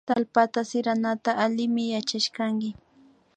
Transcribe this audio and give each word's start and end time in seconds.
Tallpata 0.07 0.59
siranata 0.69 1.31
allimi 1.43 1.83
yachashkanki 1.93 2.69